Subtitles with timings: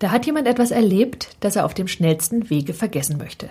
[0.00, 3.50] Da hat jemand etwas erlebt, das er auf dem schnellsten Wege vergessen möchte.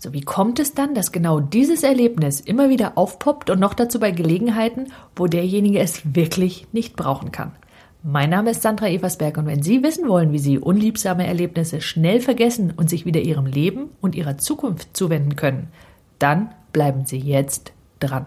[0.00, 3.98] So wie kommt es dann, dass genau dieses Erlebnis immer wieder aufpoppt und noch dazu
[3.98, 7.52] bei Gelegenheiten, wo derjenige es wirklich nicht brauchen kann?
[8.04, 12.20] Mein Name ist Sandra Eversberg und wenn Sie wissen wollen, wie Sie unliebsame Erlebnisse schnell
[12.20, 15.68] vergessen und sich wieder Ihrem Leben und Ihrer Zukunft zuwenden können,
[16.20, 18.26] dann bleiben Sie jetzt dran.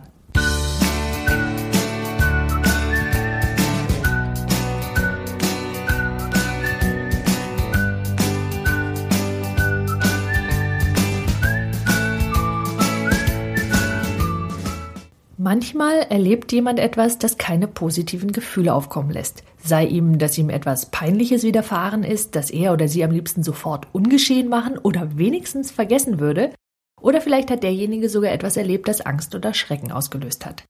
[15.53, 19.43] Manchmal erlebt jemand etwas, das keine positiven Gefühle aufkommen lässt.
[19.63, 23.85] Sei ihm, dass ihm etwas Peinliches widerfahren ist, das er oder sie am liebsten sofort
[23.91, 26.55] ungeschehen machen oder wenigstens vergessen würde.
[26.99, 30.63] Oder vielleicht hat derjenige sogar etwas erlebt, das Angst oder Schrecken ausgelöst hat.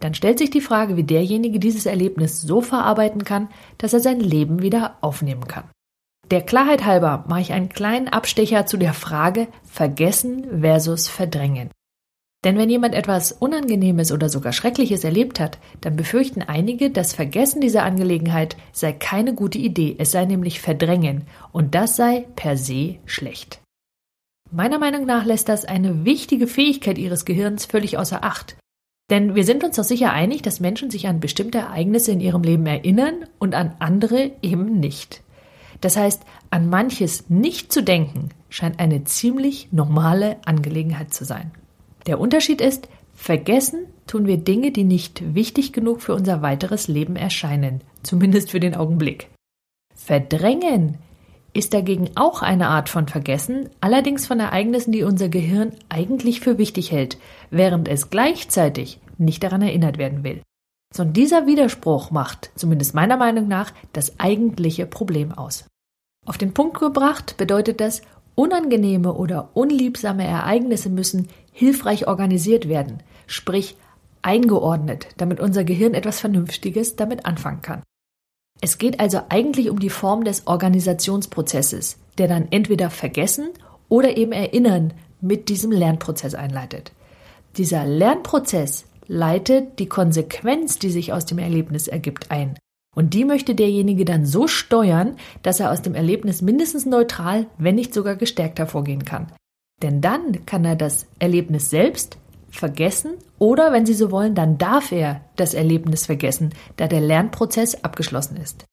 [0.00, 4.20] Dann stellt sich die Frage, wie derjenige dieses Erlebnis so verarbeiten kann, dass er sein
[4.20, 5.64] Leben wieder aufnehmen kann.
[6.30, 11.68] Der Klarheit halber mache ich einen kleinen Abstecher zu der Frage Vergessen versus Verdrängen.
[12.44, 17.60] Denn wenn jemand etwas Unangenehmes oder sogar Schreckliches erlebt hat, dann befürchten einige, das Vergessen
[17.60, 22.96] dieser Angelegenheit sei keine gute Idee, es sei nämlich Verdrängen, und das sei per se
[23.04, 23.60] schlecht.
[24.50, 28.56] Meiner Meinung nach lässt das eine wichtige Fähigkeit ihres Gehirns völlig außer Acht.
[29.10, 32.42] Denn wir sind uns doch sicher einig, dass Menschen sich an bestimmte Ereignisse in ihrem
[32.42, 35.22] Leben erinnern und an andere eben nicht.
[35.80, 41.52] Das heißt, an manches nicht zu denken, scheint eine ziemlich normale Angelegenheit zu sein.
[42.10, 47.14] Der Unterschied ist, vergessen tun wir Dinge, die nicht wichtig genug für unser weiteres Leben
[47.14, 49.28] erscheinen, zumindest für den Augenblick.
[49.94, 50.98] Verdrängen
[51.52, 56.58] ist dagegen auch eine Art von Vergessen, allerdings von Ereignissen, die unser Gehirn eigentlich für
[56.58, 57.16] wichtig hält,
[57.50, 60.42] während es gleichzeitig nicht daran erinnert werden will.
[60.92, 65.64] So dieser Widerspruch macht, zumindest meiner Meinung nach, das eigentliche Problem aus.
[66.26, 68.02] Auf den Punkt gebracht bedeutet das,
[68.34, 71.28] unangenehme oder unliebsame Ereignisse müssen
[71.60, 73.76] hilfreich organisiert werden, sprich
[74.22, 77.82] eingeordnet, damit unser Gehirn etwas Vernünftiges damit anfangen kann.
[78.62, 83.50] Es geht also eigentlich um die Form des Organisationsprozesses, der dann entweder vergessen
[83.90, 86.92] oder eben erinnern mit diesem Lernprozess einleitet.
[87.58, 92.58] Dieser Lernprozess leitet die Konsequenz, die sich aus dem Erlebnis ergibt, ein.
[92.96, 97.74] Und die möchte derjenige dann so steuern, dass er aus dem Erlebnis mindestens neutral, wenn
[97.74, 99.30] nicht sogar gestärkt hervorgehen kann.
[99.82, 102.18] Denn dann kann er das Erlebnis selbst
[102.50, 107.84] vergessen oder, wenn Sie so wollen, dann darf er das Erlebnis vergessen, da der Lernprozess
[107.84, 108.66] abgeschlossen ist.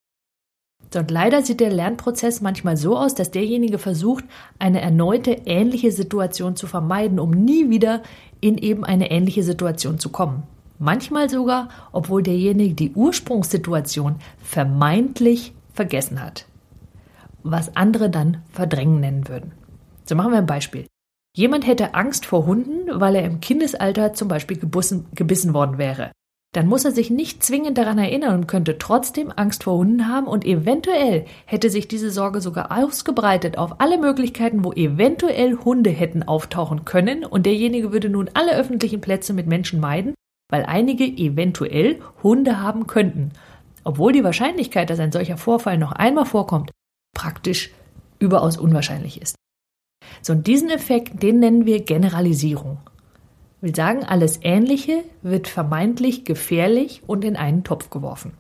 [0.96, 4.23] Und leider sieht der Lernprozess manchmal so aus, dass derjenige versucht,
[4.57, 8.01] eine erneute ähnliche Situation zu vermeiden, um nie wieder
[8.40, 10.44] in eben eine ähnliche Situation zu kommen.
[10.79, 16.46] Manchmal sogar, obwohl derjenige die Ursprungssituation vermeintlich vergessen hat,
[17.44, 19.53] was andere dann verdrängen nennen würden.
[20.06, 20.85] So machen wir ein Beispiel.
[21.37, 26.11] Jemand hätte Angst vor Hunden, weil er im Kindesalter zum Beispiel gebussen, gebissen worden wäre.
[26.55, 30.25] Dann muss er sich nicht zwingend daran erinnern und könnte trotzdem Angst vor Hunden haben
[30.25, 36.23] und eventuell hätte sich diese Sorge sogar ausgebreitet auf alle Möglichkeiten, wo eventuell Hunde hätten
[36.23, 40.15] auftauchen können und derjenige würde nun alle öffentlichen Plätze mit Menschen meiden,
[40.49, 43.29] weil einige eventuell Hunde haben könnten,
[43.83, 46.71] obwohl die Wahrscheinlichkeit, dass ein solcher Vorfall noch einmal vorkommt,
[47.15, 47.69] praktisch
[48.17, 49.35] überaus unwahrscheinlich ist.
[50.22, 52.79] So, und diesen Effekt, den nennen wir Generalisierung.
[53.59, 58.34] Wir sagen, alles Ähnliche wird vermeintlich gefährlich und in einen Topf geworfen.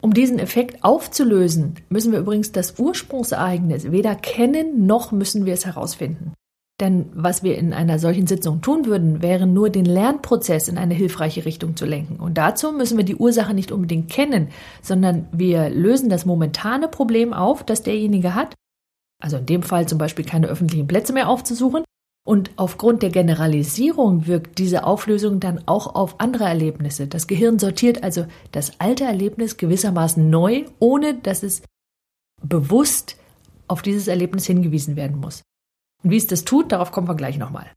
[0.00, 5.66] Um diesen Effekt aufzulösen, müssen wir übrigens das Ursprungsereignis weder kennen noch müssen wir es
[5.66, 6.32] herausfinden.
[6.80, 10.94] Denn was wir in einer solchen Sitzung tun würden, wäre nur den Lernprozess in eine
[10.94, 12.16] hilfreiche Richtung zu lenken.
[12.16, 14.48] Und dazu müssen wir die Ursache nicht unbedingt kennen,
[14.80, 18.54] sondern wir lösen das momentane Problem auf, das derjenige hat
[19.20, 21.84] also in dem Fall zum Beispiel keine öffentlichen Plätze mehr aufzusuchen.
[22.26, 27.06] Und aufgrund der Generalisierung wirkt diese Auflösung dann auch auf andere Erlebnisse.
[27.06, 31.62] Das Gehirn sortiert also das alte Erlebnis gewissermaßen neu, ohne dass es
[32.42, 33.16] bewusst
[33.68, 35.42] auf dieses Erlebnis hingewiesen werden muss.
[36.02, 37.70] Und wie es das tut, darauf kommen wir gleich nochmal.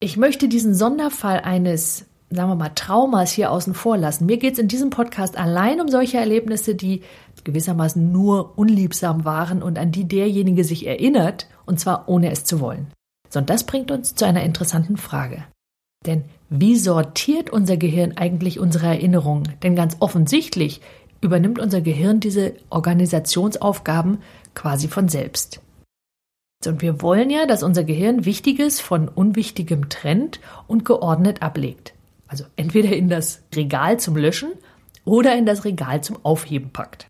[0.00, 4.26] Ich möchte diesen Sonderfall eines sagen wir mal, Traumas hier außen vor lassen.
[4.26, 7.02] Mir geht es in diesem Podcast allein um solche Erlebnisse, die
[7.44, 12.60] gewissermaßen nur unliebsam waren und an die derjenige sich erinnert, und zwar ohne es zu
[12.60, 12.88] wollen.
[13.28, 15.44] So, und das bringt uns zu einer interessanten Frage.
[16.06, 19.54] Denn wie sortiert unser Gehirn eigentlich unsere Erinnerungen?
[19.62, 20.80] Denn ganz offensichtlich
[21.20, 24.18] übernimmt unser Gehirn diese Organisationsaufgaben
[24.54, 25.60] quasi von selbst.
[26.66, 31.94] Und wir wollen ja, dass unser Gehirn Wichtiges von Unwichtigem trennt und geordnet ablegt.
[32.26, 34.52] Also entweder in das Regal zum Löschen
[35.04, 37.06] oder in das Regal zum Aufheben packt.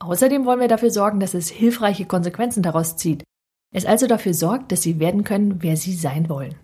[0.00, 3.24] Außerdem wollen wir dafür sorgen, dass es hilfreiche Konsequenzen daraus zieht.
[3.74, 6.54] Es also dafür sorgt, dass sie werden können, wer sie sein wollen.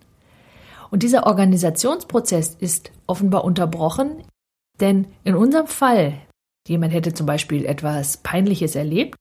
[0.91, 4.23] Und dieser Organisationsprozess ist offenbar unterbrochen,
[4.79, 6.13] denn in unserem Fall,
[6.67, 9.15] jemand hätte zum Beispiel etwas Peinliches erlebt,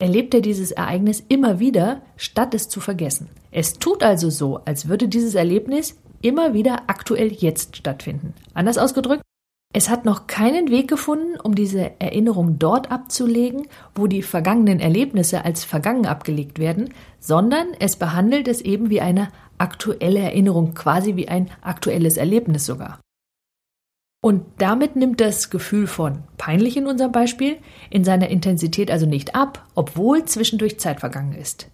[0.00, 3.28] erlebt er dieses Ereignis immer wieder, statt es zu vergessen.
[3.50, 8.34] Es tut also so, als würde dieses Erlebnis immer wieder aktuell jetzt stattfinden.
[8.54, 9.22] Anders ausgedrückt,
[9.74, 15.44] es hat noch keinen Weg gefunden, um diese Erinnerung dort abzulegen, wo die vergangenen Erlebnisse
[15.44, 19.28] als vergangen abgelegt werden, sondern es behandelt es eben wie eine
[19.58, 22.98] aktuelle Erinnerung, quasi wie ein aktuelles Erlebnis sogar.
[24.20, 29.34] Und damit nimmt das Gefühl von peinlich in unserem Beispiel in seiner Intensität also nicht
[29.36, 31.68] ab, obwohl zwischendurch Zeit vergangen ist.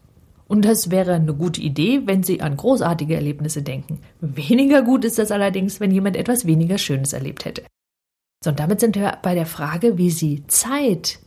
[0.46, 4.00] Und das wäre eine gute Idee, wenn Sie an großartige Erlebnisse denken.
[4.20, 7.62] Weniger gut ist das allerdings, wenn jemand etwas weniger Schönes erlebt hätte.
[8.44, 11.18] So, und damit sind wir bei der Frage, wie Sie Zeit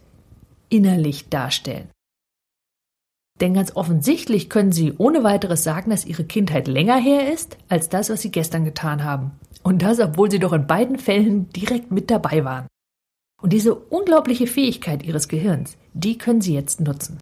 [0.70, 1.90] innerlich darstellen.
[3.42, 7.90] Denn ganz offensichtlich können Sie ohne weiteres sagen, dass Ihre Kindheit länger her ist als
[7.90, 9.32] das, was Sie gestern getan haben.
[9.64, 12.68] Und das, obwohl Sie doch in beiden Fällen direkt mit dabei waren.
[13.42, 17.20] Und diese unglaubliche Fähigkeit Ihres Gehirns, die können Sie jetzt nutzen.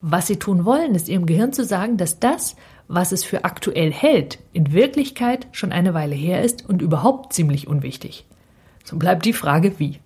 [0.00, 2.54] Was Sie tun wollen, ist Ihrem Gehirn zu sagen, dass das,
[2.86, 7.66] was es für aktuell hält, in Wirklichkeit schon eine Weile her ist und überhaupt ziemlich
[7.66, 8.26] unwichtig.
[8.84, 10.00] So bleibt die Frage, wie.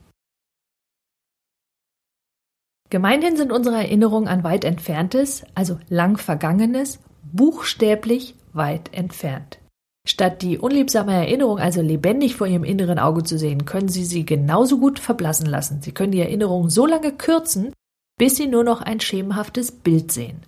[2.89, 9.59] Gemeinhin sind unsere Erinnerungen an weit entferntes, also lang vergangenes, buchstäblich weit entfernt.
[10.07, 14.25] Statt die unliebsame Erinnerung also lebendig vor Ihrem inneren Auge zu sehen, können Sie sie
[14.25, 15.83] genauso gut verblassen lassen.
[15.83, 17.73] Sie können die Erinnerung so lange kürzen,
[18.17, 20.47] bis Sie nur noch ein schemenhaftes Bild sehen.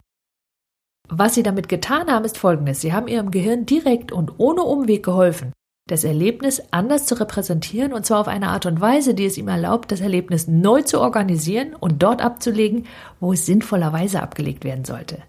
[1.08, 2.80] Was Sie damit getan haben, ist folgendes.
[2.80, 5.52] Sie haben Ihrem Gehirn direkt und ohne Umweg geholfen,
[5.88, 9.48] das Erlebnis anders zu repräsentieren und zwar auf eine Art und Weise, die es ihm
[9.48, 12.86] erlaubt, das Erlebnis neu zu organisieren und dort abzulegen,
[13.20, 15.22] wo es sinnvollerweise abgelegt werden sollte.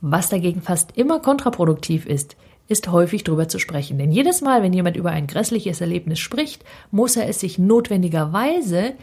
[0.00, 2.36] Was dagegen fast immer kontraproduktiv ist,
[2.66, 3.98] ist häufig darüber zu sprechen.
[3.98, 8.94] Denn jedes Mal, wenn jemand über ein grässliches Erlebnis spricht, muss er es sich notwendigerweise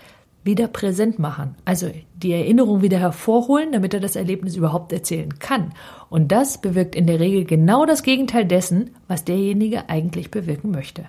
[0.43, 5.73] wieder präsent machen, also die Erinnerung wieder hervorholen, damit er das Erlebnis überhaupt erzählen kann.
[6.09, 11.05] Und das bewirkt in der Regel genau das Gegenteil dessen, was derjenige eigentlich bewirken möchte.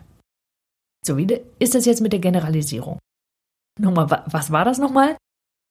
[1.04, 2.98] So, wie ist das jetzt mit der Generalisierung?
[3.78, 5.16] Nochmal, was war das nochmal?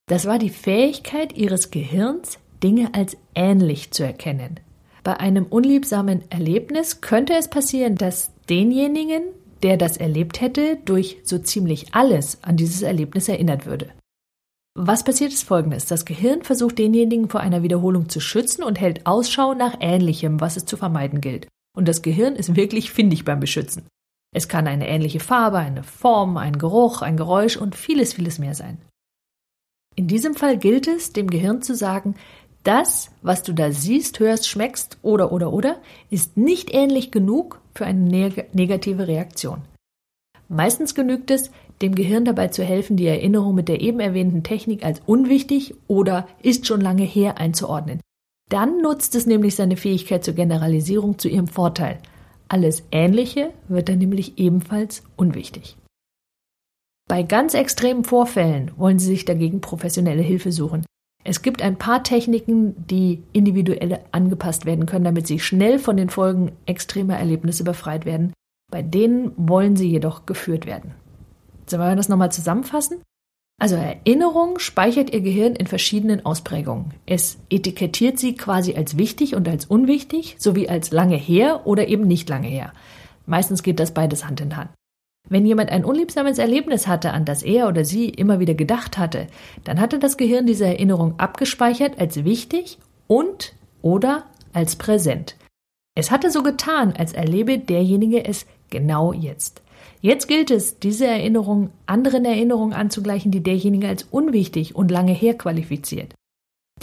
[0.07, 4.59] Das war die Fähigkeit ihres Gehirns, Dinge als ähnlich zu erkennen.
[5.03, 9.23] Bei einem unliebsamen Erlebnis könnte es passieren, dass denjenigen,
[9.63, 13.91] der das erlebt hätte, durch so ziemlich alles an dieses Erlebnis erinnert würde.
[14.79, 15.85] Was passiert ist folgendes.
[15.87, 20.55] Das Gehirn versucht denjenigen vor einer Wiederholung zu schützen und hält Ausschau nach Ähnlichem, was
[20.55, 21.47] es zu vermeiden gilt.
[21.75, 23.87] Und das Gehirn ist wirklich findig beim Beschützen.
[24.35, 28.53] Es kann eine ähnliche Farbe, eine Form, ein Geruch, ein Geräusch und vieles, vieles mehr
[28.53, 28.77] sein.
[29.95, 32.15] In diesem Fall gilt es, dem Gehirn zu sagen,
[32.67, 35.77] das, was du da siehst, hörst, schmeckst oder oder oder,
[36.09, 39.61] ist nicht ähnlich genug für eine neg negative Reaktion.
[40.49, 44.83] Meistens genügt es, dem Gehirn dabei zu helfen, die Erinnerung mit der eben erwähnten Technik
[44.83, 48.01] als unwichtig oder ist schon lange her einzuordnen.
[48.49, 51.99] Dann nutzt es nämlich seine Fähigkeit zur Generalisierung zu ihrem Vorteil.
[52.47, 55.77] Alles Ähnliche wird dann nämlich ebenfalls unwichtig.
[57.09, 60.85] Bei ganz extremen Vorfällen wollen Sie sich dagegen professionelle Hilfe suchen.
[61.29, 66.09] Es gibt ein paar Techniken, die individuell angepasst werden können, damit sie schnell von den
[66.09, 68.31] Folgen extremer Erlebnisse befreit werden.
[68.71, 70.93] Bei denen wollen sie jedoch geführt werden.
[71.65, 73.01] Sollen wir das nochmal zusammenfassen?
[73.59, 76.93] Also Erinnerung speichert Ihr Gehirn in verschiedenen Ausprägungen.
[77.05, 82.07] Es etikettiert sie quasi als wichtig und als unwichtig, sowie als lange her oder eben
[82.07, 82.71] nicht lange her.
[83.25, 84.69] Meistens geht das beides Hand in Hand.
[85.29, 89.27] Wenn jemand ein unliebsames Erlebnis hatte, an das er oder sie immer wieder gedacht hatte,
[89.63, 95.35] dann hatte das Gehirn diese Erinnerung abgespeichert als wichtig und oder als präsent.
[95.95, 99.61] Es hatte so getan, als erlebe derjenige es genau jetzt.
[99.99, 105.33] Jetzt gilt es, diese Erinnerung anderen Erinnerungen anzugleichen, die derjenige als unwichtig und lange her
[105.33, 106.13] qualifiziert.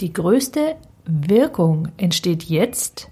[0.01, 0.75] Die größte
[1.05, 3.09] Wirkung entsteht jetzt,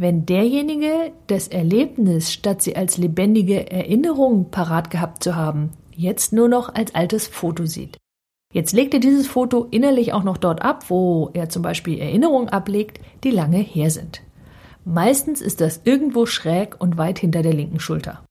[0.00, 6.48] wenn derjenige das Erlebnis, statt sie als lebendige Erinnerung parat gehabt zu haben, jetzt nur
[6.48, 7.98] noch als altes Foto sieht.
[8.54, 12.48] Jetzt legt er dieses Foto innerlich auch noch dort ab, wo er zum Beispiel Erinnerungen
[12.48, 14.22] ablegt, die lange her sind.
[14.86, 18.24] Meistens ist das irgendwo schräg und weit hinter der linken Schulter.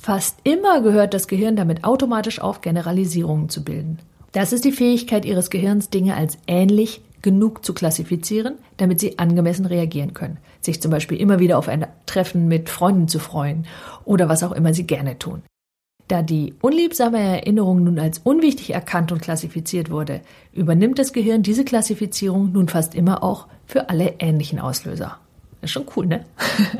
[0.00, 3.98] Fast immer gehört das Gehirn damit automatisch auf, Generalisierungen zu bilden.
[4.30, 9.64] Das ist die Fähigkeit Ihres Gehirns, Dinge als ähnlich genug zu klassifizieren, damit sie angemessen
[9.64, 10.36] reagieren können.
[10.60, 13.66] Sich zum Beispiel immer wieder auf ein Treffen mit Freunden zu freuen
[14.04, 15.42] oder was auch immer sie gerne tun.
[16.06, 20.20] Da die unliebsame Erinnerung nun als unwichtig erkannt und klassifiziert wurde,
[20.52, 25.18] übernimmt das Gehirn diese Klassifizierung nun fast immer auch für alle ähnlichen Auslöser.
[25.62, 26.26] ist schon cool, ne?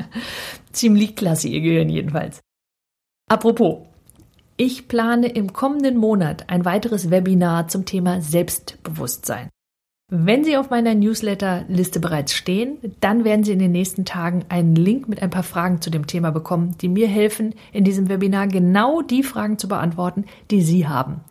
[0.71, 2.39] Ziemlich klasse, ihr Gehirn jedenfalls.
[3.27, 3.79] Apropos,
[4.57, 9.49] ich plane im kommenden Monat ein weiteres Webinar zum Thema Selbstbewusstsein.
[10.11, 14.75] Wenn Sie auf meiner Newsletter-Liste bereits stehen, dann werden Sie in den nächsten Tagen einen
[14.75, 18.47] Link mit ein paar Fragen zu dem Thema bekommen, die mir helfen, in diesem Webinar
[18.47, 21.21] genau die Fragen zu beantworten, die Sie haben.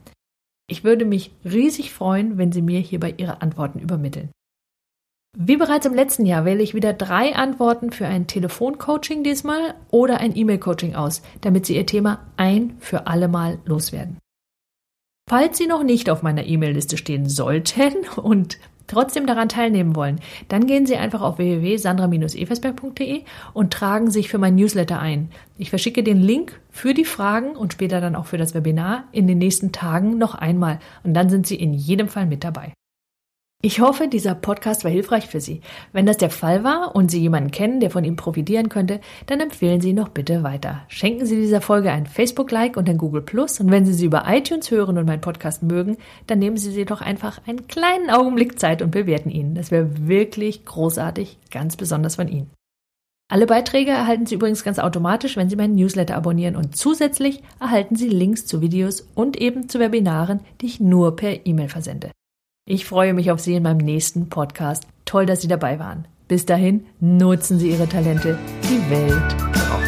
[0.68, 4.30] Ich würde mich riesig freuen, wenn Sie mir hierbei Ihre Antworten übermitteln.
[5.36, 10.18] Wie bereits im letzten Jahr wähle ich wieder drei Antworten für ein Telefoncoaching diesmal oder
[10.18, 14.18] ein E-Mail-Coaching aus, damit Sie Ihr Thema ein für alle Mal loswerden.
[15.28, 20.66] Falls Sie noch nicht auf meiner E-Mail-Liste stehen sollten und trotzdem daran teilnehmen wollen, dann
[20.66, 23.22] gehen Sie einfach auf www.sandra-eversberg.de
[23.54, 25.30] und tragen sich für mein Newsletter ein.
[25.56, 29.26] Ich verschicke den Link für die Fragen und später dann auch für das Webinar in
[29.26, 32.74] den nächsten Tagen noch einmal und dann sind Sie in jedem Fall mit dabei.
[33.64, 35.62] Ich hoffe, dieser Podcast war hilfreich für Sie.
[35.94, 39.40] Wenn das der Fall war und Sie jemanden kennen, der von ihm profitieren könnte, dann
[39.40, 40.82] empfehlen Sie ihn noch bitte weiter.
[40.88, 44.24] Schenken Sie dieser Folge ein Facebook-Like und ein Google Plus und wenn Sie sie über
[44.28, 48.60] iTunes hören und meinen Podcast mögen, dann nehmen Sie sie doch einfach einen kleinen Augenblick
[48.60, 49.54] Zeit und bewerten ihn.
[49.54, 52.50] Das wäre wirklich großartig, ganz besonders von Ihnen.
[53.30, 57.96] Alle Beiträge erhalten Sie übrigens ganz automatisch, wenn Sie meinen Newsletter abonnieren und zusätzlich erhalten
[57.96, 62.10] Sie Links zu Videos und eben zu Webinaren, die ich nur per E-Mail versende.
[62.66, 64.84] Ich freue mich auf Sie in meinem nächsten Podcast.
[65.04, 66.08] Toll, dass Sie dabei waren.
[66.28, 68.38] Bis dahin, nutzen Sie Ihre Talente.
[68.62, 69.83] Die Welt braucht